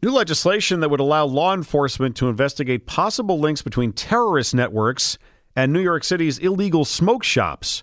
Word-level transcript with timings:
New 0.00 0.12
legislation 0.12 0.78
that 0.78 0.90
would 0.90 1.00
allow 1.00 1.24
law 1.24 1.52
enforcement 1.52 2.14
to 2.16 2.28
investigate 2.28 2.86
possible 2.86 3.40
links 3.40 3.62
between 3.62 3.92
terrorist 3.92 4.54
networks 4.54 5.18
and 5.56 5.72
New 5.72 5.80
York 5.80 6.04
City's 6.04 6.38
illegal 6.38 6.84
smoke 6.84 7.24
shops 7.24 7.82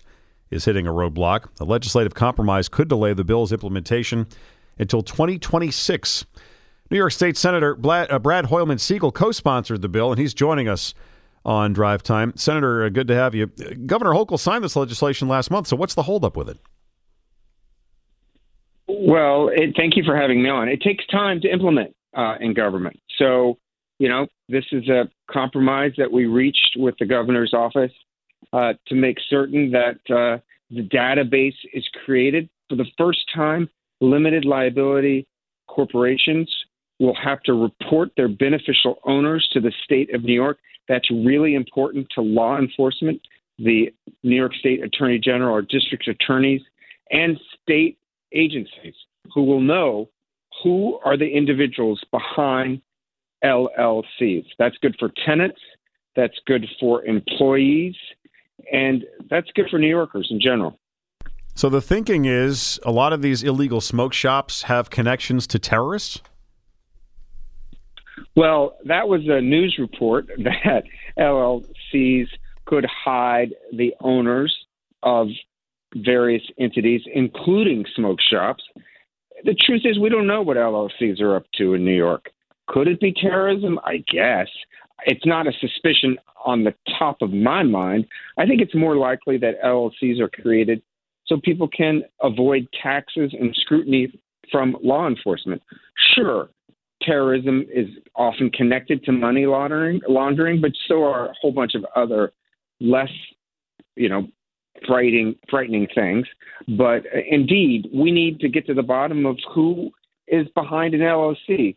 is 0.50 0.64
hitting 0.64 0.86
a 0.86 0.92
roadblock. 0.92 1.48
A 1.60 1.64
legislative 1.64 2.14
compromise 2.14 2.70
could 2.70 2.88
delay 2.88 3.12
the 3.12 3.24
bill's 3.24 3.52
implementation 3.52 4.26
until 4.78 5.02
2026. 5.02 6.24
New 6.90 6.96
York 6.96 7.12
State 7.12 7.36
Senator 7.36 7.74
Brad, 7.74 8.10
uh, 8.10 8.18
Brad 8.18 8.46
Hoylman 8.46 8.78
Sigal 8.78 9.12
co 9.12 9.30
sponsored 9.30 9.82
the 9.82 9.88
bill, 9.88 10.10
and 10.10 10.18
he's 10.18 10.32
joining 10.32 10.68
us 10.68 10.94
on 11.44 11.74
Drive 11.74 12.02
Time. 12.02 12.32
Senator, 12.34 12.84
uh, 12.84 12.88
good 12.88 13.08
to 13.08 13.14
have 13.14 13.34
you. 13.34 13.46
Governor 13.84 14.12
Hochul 14.12 14.38
signed 14.38 14.64
this 14.64 14.76
legislation 14.76 15.28
last 15.28 15.50
month, 15.50 15.66
so 15.66 15.76
what's 15.76 15.94
the 15.94 16.04
holdup 16.04 16.34
with 16.34 16.48
it? 16.48 16.58
Well, 18.88 19.50
it, 19.52 19.74
thank 19.76 19.96
you 19.96 20.02
for 20.02 20.16
having 20.16 20.42
me 20.42 20.48
on. 20.48 20.68
It 20.68 20.80
takes 20.80 21.04
time 21.08 21.42
to 21.42 21.48
implement 21.48 21.95
uh, 22.16 22.34
in 22.40 22.54
government. 22.54 22.98
So, 23.18 23.58
you 23.98 24.08
know, 24.08 24.26
this 24.48 24.64
is 24.72 24.88
a 24.88 25.08
compromise 25.30 25.92
that 25.98 26.10
we 26.10 26.26
reached 26.26 26.76
with 26.76 26.94
the 26.98 27.06
governor's 27.06 27.54
office 27.54 27.92
uh, 28.52 28.74
to 28.88 28.94
make 28.94 29.18
certain 29.28 29.70
that 29.70 29.98
uh, 30.10 30.38
the 30.70 30.82
database 30.82 31.56
is 31.72 31.86
created 32.04 32.48
for 32.68 32.76
the 32.76 32.86
first 32.98 33.20
time. 33.34 33.68
Limited 34.00 34.44
liability 34.44 35.26
corporations 35.68 36.52
will 36.98 37.14
have 37.14 37.42
to 37.42 37.52
report 37.52 38.10
their 38.16 38.28
beneficial 38.28 38.98
owners 39.04 39.48
to 39.52 39.60
the 39.60 39.72
state 39.84 40.14
of 40.14 40.24
New 40.24 40.34
York. 40.34 40.58
That's 40.88 41.10
really 41.10 41.54
important 41.54 42.06
to 42.14 42.20
law 42.20 42.58
enforcement, 42.58 43.20
the 43.58 43.92
New 44.22 44.36
York 44.36 44.54
State 44.54 44.82
Attorney 44.82 45.18
General 45.18 45.54
or 45.54 45.62
district 45.62 46.08
attorneys, 46.08 46.62
and 47.10 47.38
state 47.62 47.98
agencies 48.32 48.94
who 49.34 49.44
will 49.44 49.60
know 49.60 50.08
who 50.62 50.98
are 51.04 51.16
the 51.16 51.28
individuals 51.28 52.02
behind 52.10 52.80
LLCs. 53.44 54.46
That's 54.58 54.76
good 54.78 54.96
for 54.98 55.10
tenants, 55.24 55.60
that's 56.14 56.38
good 56.46 56.66
for 56.80 57.04
employees, 57.04 57.94
and 58.72 59.04
that's 59.30 59.50
good 59.54 59.66
for 59.70 59.78
New 59.78 59.88
Yorkers 59.88 60.28
in 60.30 60.40
general. 60.40 60.78
So 61.54 61.68
the 61.70 61.80
thinking 61.80 62.26
is 62.26 62.78
a 62.84 62.90
lot 62.90 63.12
of 63.12 63.22
these 63.22 63.42
illegal 63.42 63.80
smoke 63.80 64.12
shops 64.12 64.62
have 64.64 64.90
connections 64.90 65.46
to 65.48 65.58
terrorists? 65.58 66.20
Well, 68.34 68.76
that 68.84 69.08
was 69.08 69.22
a 69.26 69.40
news 69.40 69.76
report 69.78 70.26
that 70.38 70.84
LLCs 71.18 72.28
could 72.66 72.84
hide 72.84 73.54
the 73.72 73.94
owners 74.00 74.54
of 75.02 75.28
various 75.94 76.42
entities, 76.58 77.02
including 77.12 77.86
smoke 77.94 78.18
shops. 78.20 78.62
The 79.46 79.54
truth 79.54 79.82
is, 79.84 79.96
we 79.96 80.08
don't 80.08 80.26
know 80.26 80.42
what 80.42 80.56
LLCs 80.56 81.20
are 81.20 81.36
up 81.36 81.46
to 81.56 81.74
in 81.74 81.84
New 81.84 81.96
York. 81.96 82.30
Could 82.66 82.88
it 82.88 83.00
be 83.00 83.12
terrorism? 83.12 83.78
I 83.84 83.98
guess. 84.12 84.48
It's 85.04 85.24
not 85.24 85.46
a 85.46 85.52
suspicion 85.60 86.18
on 86.44 86.64
the 86.64 86.74
top 86.98 87.22
of 87.22 87.32
my 87.32 87.62
mind. 87.62 88.06
I 88.38 88.46
think 88.46 88.60
it's 88.60 88.74
more 88.74 88.96
likely 88.96 89.38
that 89.38 89.62
LLCs 89.64 90.18
are 90.18 90.28
created 90.28 90.82
so 91.26 91.40
people 91.44 91.68
can 91.68 92.02
avoid 92.22 92.66
taxes 92.82 93.32
and 93.38 93.54
scrutiny 93.60 94.08
from 94.50 94.76
law 94.82 95.06
enforcement. 95.06 95.62
Sure, 96.16 96.48
terrorism 97.02 97.64
is 97.72 97.86
often 98.16 98.50
connected 98.50 99.04
to 99.04 99.12
money 99.12 99.46
laundering, 99.46 100.00
laundering, 100.08 100.60
but 100.60 100.72
so 100.88 101.04
are 101.04 101.26
a 101.26 101.34
whole 101.40 101.52
bunch 101.52 101.76
of 101.76 101.84
other 101.94 102.32
less, 102.80 103.10
you 103.94 104.08
know, 104.08 104.26
frightening, 104.86 105.36
frightening 105.48 105.86
things. 105.94 106.26
But 106.68 107.06
uh, 107.06 107.20
indeed, 107.28 107.88
we 107.94 108.10
need 108.10 108.40
to 108.40 108.48
get 108.48 108.66
to 108.66 108.74
the 108.74 108.82
bottom 108.82 109.26
of 109.26 109.38
who 109.54 109.90
is 110.28 110.46
behind 110.54 110.94
an 110.94 111.00
LLC, 111.00 111.76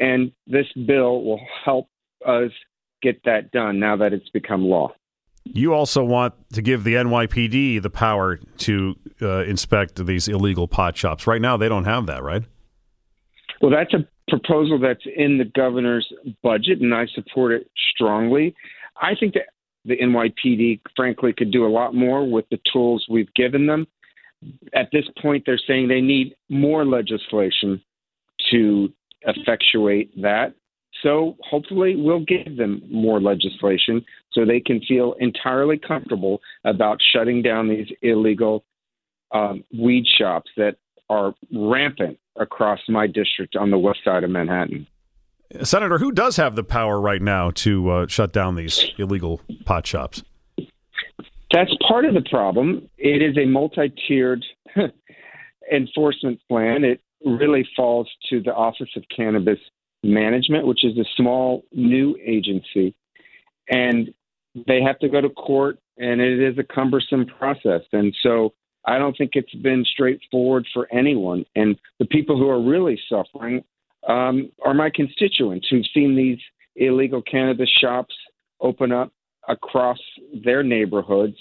and 0.00 0.32
this 0.46 0.66
bill 0.86 1.22
will 1.22 1.40
help 1.64 1.88
us 2.26 2.50
get 3.02 3.22
that 3.24 3.50
done 3.52 3.78
now 3.78 3.96
that 3.96 4.12
it's 4.12 4.28
become 4.30 4.64
law. 4.64 4.92
You 5.44 5.72
also 5.72 6.04
want 6.04 6.34
to 6.52 6.62
give 6.62 6.84
the 6.84 6.94
NYPD 6.94 7.80
the 7.80 7.90
power 7.90 8.36
to 8.58 8.96
uh, 9.22 9.44
inspect 9.44 10.04
these 10.04 10.28
illegal 10.28 10.68
pot 10.68 10.96
shops. 10.96 11.26
Right 11.26 11.40
now, 11.40 11.56
they 11.56 11.68
don't 11.68 11.84
have 11.84 12.06
that, 12.06 12.22
right? 12.22 12.42
Well, 13.62 13.70
that's 13.70 13.94
a 13.94 14.06
proposal 14.28 14.78
that's 14.78 15.04
in 15.16 15.38
the 15.38 15.44
governor's 15.44 16.06
budget, 16.42 16.80
and 16.80 16.94
I 16.94 17.06
support 17.06 17.52
it 17.52 17.70
strongly. 17.94 18.54
I 19.00 19.14
think 19.18 19.34
that 19.34 19.46
the 19.88 19.96
NYPD, 19.96 20.80
frankly, 20.94 21.32
could 21.32 21.50
do 21.50 21.66
a 21.66 21.68
lot 21.68 21.94
more 21.94 22.28
with 22.28 22.48
the 22.50 22.60
tools 22.72 23.04
we've 23.08 23.32
given 23.34 23.66
them. 23.66 23.86
At 24.74 24.88
this 24.92 25.04
point, 25.20 25.44
they're 25.44 25.60
saying 25.66 25.88
they 25.88 26.00
need 26.00 26.36
more 26.48 26.84
legislation 26.84 27.82
to 28.50 28.92
effectuate 29.22 30.10
that. 30.22 30.54
So 31.02 31.36
hopefully, 31.40 31.96
we'll 31.96 32.24
give 32.24 32.56
them 32.56 32.82
more 32.90 33.20
legislation 33.20 34.04
so 34.32 34.44
they 34.44 34.60
can 34.60 34.80
feel 34.82 35.14
entirely 35.18 35.78
comfortable 35.78 36.40
about 36.64 36.98
shutting 37.12 37.42
down 37.42 37.68
these 37.68 37.88
illegal 38.02 38.64
um, 39.32 39.64
weed 39.76 40.04
shops 40.18 40.50
that 40.56 40.76
are 41.08 41.34
rampant 41.52 42.18
across 42.36 42.80
my 42.88 43.06
district 43.06 43.56
on 43.56 43.70
the 43.70 43.78
west 43.78 44.00
side 44.04 44.24
of 44.24 44.30
Manhattan. 44.30 44.86
Senator, 45.62 45.98
who 45.98 46.12
does 46.12 46.36
have 46.36 46.56
the 46.56 46.64
power 46.64 47.00
right 47.00 47.22
now 47.22 47.50
to 47.52 47.90
uh, 47.90 48.06
shut 48.06 48.32
down 48.32 48.54
these 48.54 48.92
illegal 48.98 49.40
pot 49.64 49.86
shops? 49.86 50.22
That's 51.52 51.74
part 51.86 52.04
of 52.04 52.14
the 52.14 52.26
problem. 52.28 52.88
It 52.98 53.22
is 53.22 53.36
a 53.38 53.46
multi 53.46 53.92
tiered 54.06 54.44
enforcement 55.72 56.40
plan. 56.48 56.84
It 56.84 57.00
really 57.24 57.66
falls 57.74 58.08
to 58.28 58.42
the 58.42 58.54
Office 58.54 58.90
of 58.96 59.04
Cannabis 59.14 59.58
Management, 60.02 60.66
which 60.66 60.84
is 60.84 60.98
a 60.98 61.04
small 61.16 61.64
new 61.72 62.16
agency. 62.22 62.94
And 63.70 64.12
they 64.66 64.82
have 64.82 64.98
to 64.98 65.08
go 65.08 65.20
to 65.20 65.30
court, 65.30 65.78
and 65.96 66.20
it 66.20 66.40
is 66.40 66.58
a 66.58 66.62
cumbersome 66.62 67.26
process. 67.26 67.82
And 67.92 68.14
so 68.22 68.52
I 68.84 68.98
don't 68.98 69.16
think 69.16 69.32
it's 69.34 69.54
been 69.54 69.84
straightforward 69.84 70.66
for 70.74 70.88
anyone. 70.92 71.44
And 71.56 71.76
the 71.98 72.06
people 72.06 72.36
who 72.36 72.48
are 72.48 72.62
really 72.62 73.00
suffering 73.08 73.64
um, 74.08 74.50
are 74.64 74.74
my 74.74 74.90
constituents 74.90 75.68
who've 75.70 75.86
seen 75.94 76.16
these 76.16 76.38
illegal 76.76 77.22
cannabis 77.22 77.68
shops 77.68 78.14
open 78.60 78.90
up 78.90 79.12
across 79.48 79.98
their 80.44 80.62
neighborhoods. 80.62 81.36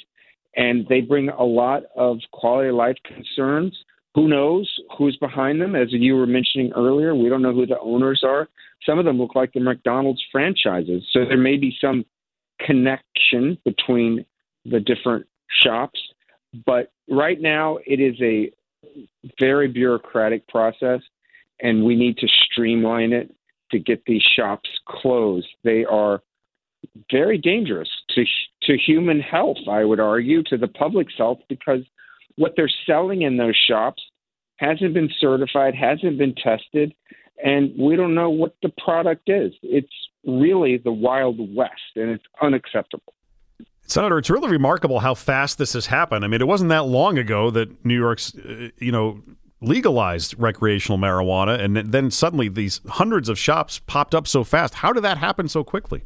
And 0.55 0.87
they 0.87 1.01
bring 1.01 1.29
a 1.29 1.43
lot 1.43 1.83
of 1.95 2.17
quality 2.31 2.69
of 2.69 2.75
life 2.75 2.95
concerns. 3.05 3.77
Who 4.15 4.27
knows 4.27 4.71
who's 4.97 5.15
behind 5.17 5.61
them? 5.61 5.75
As 5.75 5.89
you 5.91 6.15
were 6.15 6.25
mentioning 6.25 6.71
earlier, 6.75 7.13
we 7.13 7.29
don't 7.29 7.43
know 7.43 7.53
who 7.53 7.67
the 7.67 7.79
owners 7.79 8.21
are. 8.23 8.49
Some 8.83 8.97
of 8.97 9.05
them 9.05 9.19
look 9.19 9.35
like 9.35 9.53
the 9.53 9.59
McDonald's 9.59 10.23
franchises. 10.31 11.03
So 11.11 11.25
there 11.25 11.37
may 11.37 11.57
be 11.57 11.77
some 11.79 12.03
connection 12.59 13.57
between 13.65 14.25
the 14.65 14.79
different 14.79 15.27
shops. 15.61 15.99
But 16.65 16.91
right 17.07 17.39
now, 17.39 17.77
it 17.85 17.99
is 17.99 18.15
a 18.21 18.51
very 19.39 19.67
bureaucratic 19.67 20.47
process, 20.47 21.01
and 21.61 21.83
we 21.83 21.95
need 21.95 22.17
to 22.17 22.27
streamline 22.27 23.13
it 23.13 23.33
to 23.71 23.79
get 23.79 24.03
these 24.05 24.21
shops 24.21 24.69
closed. 24.87 25.47
They 25.63 25.85
are 25.85 26.21
very 27.11 27.37
dangerous 27.37 27.89
to 28.15 28.23
to 28.63 28.77
human 28.77 29.19
health, 29.19 29.57
I 29.69 29.83
would 29.83 29.99
argue, 29.99 30.43
to 30.43 30.57
the 30.57 30.67
public's 30.67 31.13
health, 31.17 31.39
because 31.47 31.81
what 32.35 32.53
they're 32.55 32.71
selling 32.85 33.21
in 33.21 33.37
those 33.37 33.55
shops 33.55 34.01
hasn't 34.57 34.93
been 34.93 35.09
certified, 35.19 35.75
hasn't 35.75 36.17
been 36.17 36.35
tested, 36.35 36.93
and 37.43 37.71
we 37.77 37.95
don't 37.95 38.15
know 38.15 38.29
what 38.29 38.55
the 38.61 38.71
product 38.83 39.29
is. 39.29 39.53
It's 39.61 39.93
really 40.25 40.77
the 40.77 40.91
Wild 40.91 41.37
West, 41.55 41.95
and 41.95 42.09
it's 42.09 42.23
unacceptable. 42.41 43.13
Senator, 43.83 44.17
it's 44.17 44.29
really 44.29 44.49
remarkable 44.49 44.99
how 44.99 45.13
fast 45.13 45.57
this 45.57 45.73
has 45.73 45.85
happened. 45.85 46.25
I 46.25 46.27
mean, 46.27 46.41
it 46.41 46.47
wasn't 46.47 46.69
that 46.69 46.85
long 46.85 47.17
ago 47.17 47.49
that 47.51 47.85
New 47.85 47.95
York's, 47.95 48.35
uh, 48.35 48.69
you 48.79 48.91
know, 48.91 49.21
legalized 49.61 50.35
recreational 50.37 50.97
marijuana, 50.97 51.59
and 51.59 51.77
then 51.77 52.11
suddenly 52.11 52.49
these 52.49 52.81
hundreds 52.87 53.29
of 53.29 53.39
shops 53.39 53.79
popped 53.79 54.13
up 54.13 54.27
so 54.27 54.43
fast. 54.43 54.75
How 54.75 54.93
did 54.93 55.03
that 55.03 55.17
happen 55.17 55.47
so 55.47 55.63
quickly? 55.63 56.03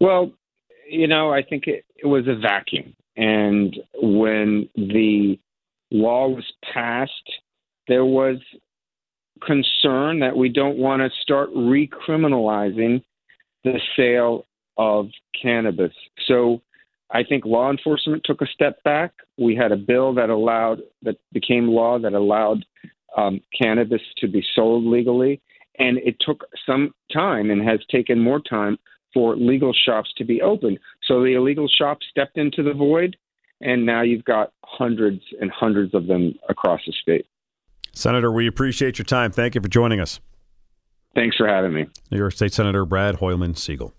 Well, 0.00 0.32
you 0.88 1.06
know, 1.06 1.32
I 1.32 1.42
think 1.42 1.66
it, 1.66 1.84
it 1.96 2.06
was 2.06 2.26
a 2.28 2.36
vacuum. 2.36 2.94
And 3.16 3.76
when 3.94 4.68
the 4.74 5.38
law 5.90 6.28
was 6.28 6.44
passed, 6.72 7.12
there 7.88 8.04
was 8.04 8.36
concern 9.44 10.20
that 10.20 10.36
we 10.36 10.48
don't 10.48 10.78
want 10.78 11.02
to 11.02 11.10
start 11.22 11.54
recriminalizing 11.54 13.02
the 13.64 13.80
sale 13.96 14.44
of 14.76 15.08
cannabis. 15.40 15.92
So 16.26 16.60
I 17.10 17.22
think 17.22 17.44
law 17.44 17.70
enforcement 17.70 18.22
took 18.24 18.42
a 18.42 18.46
step 18.46 18.82
back. 18.82 19.12
We 19.38 19.54
had 19.54 19.72
a 19.72 19.76
bill 19.76 20.14
that 20.14 20.28
allowed, 20.30 20.82
that 21.02 21.16
became 21.32 21.68
law 21.68 21.98
that 21.98 22.14
allowed 22.14 22.64
um, 23.16 23.40
cannabis 23.60 24.02
to 24.18 24.28
be 24.28 24.44
sold 24.54 24.84
legally. 24.84 25.40
And 25.78 25.98
it 25.98 26.16
took 26.20 26.44
some 26.66 26.94
time 27.12 27.50
and 27.50 27.62
has 27.62 27.80
taken 27.90 28.18
more 28.18 28.40
time 28.40 28.78
for 29.14 29.36
legal 29.36 29.72
shops 29.72 30.12
to 30.16 30.24
be 30.24 30.42
open. 30.42 30.78
So 31.04 31.20
the 31.20 31.34
illegal 31.34 31.68
shops 31.68 32.06
stepped 32.10 32.38
into 32.38 32.62
the 32.62 32.74
void, 32.74 33.16
and 33.60 33.86
now 33.86 34.02
you've 34.02 34.24
got 34.24 34.52
hundreds 34.64 35.22
and 35.40 35.50
hundreds 35.50 35.94
of 35.94 36.06
them 36.06 36.34
across 36.48 36.80
the 36.86 36.92
state. 36.92 37.26
Senator, 37.92 38.30
we 38.30 38.46
appreciate 38.46 38.98
your 38.98 39.06
time. 39.06 39.32
Thank 39.32 39.54
you 39.54 39.62
for 39.62 39.68
joining 39.68 40.00
us. 40.00 40.20
Thanks 41.14 41.36
for 41.36 41.48
having 41.48 41.72
me. 41.72 41.86
New 42.10 42.18
York 42.18 42.32
State 42.32 42.52
Senator 42.52 42.84
Brad 42.84 43.16
Hoylman 43.16 43.54
Sigal. 43.54 43.92